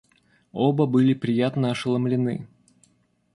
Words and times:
Оба 0.51 0.87
были 0.87 1.13
приятно 1.13 1.69
ошеломлены. 1.69 2.47